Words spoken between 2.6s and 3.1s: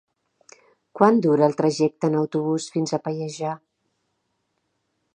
fins a